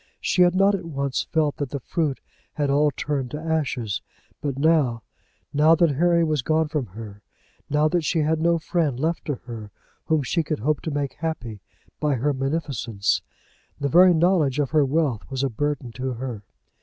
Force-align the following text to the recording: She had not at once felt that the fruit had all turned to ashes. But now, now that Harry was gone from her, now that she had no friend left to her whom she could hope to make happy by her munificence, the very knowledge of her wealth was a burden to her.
She 0.19 0.41
had 0.41 0.55
not 0.55 0.73
at 0.73 0.83
once 0.85 1.27
felt 1.31 1.57
that 1.57 1.69
the 1.69 1.79
fruit 1.79 2.21
had 2.53 2.71
all 2.71 2.89
turned 2.89 3.29
to 3.29 3.39
ashes. 3.39 4.01
But 4.41 4.57
now, 4.57 5.03
now 5.53 5.75
that 5.75 5.91
Harry 5.91 6.23
was 6.23 6.41
gone 6.41 6.69
from 6.69 6.87
her, 6.87 7.21
now 7.69 7.87
that 7.89 8.03
she 8.03 8.21
had 8.21 8.41
no 8.41 8.57
friend 8.57 8.99
left 8.99 9.25
to 9.25 9.35
her 9.45 9.69
whom 10.05 10.23
she 10.23 10.41
could 10.41 10.57
hope 10.61 10.81
to 10.81 10.89
make 10.91 11.13
happy 11.13 11.61
by 11.99 12.15
her 12.15 12.33
munificence, 12.33 13.21
the 13.79 13.89
very 13.89 14.15
knowledge 14.15 14.57
of 14.57 14.71
her 14.71 14.85
wealth 14.85 15.29
was 15.29 15.43
a 15.43 15.51
burden 15.51 15.91
to 15.91 16.13
her. 16.13 16.41